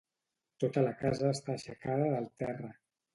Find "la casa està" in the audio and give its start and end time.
0.87-1.53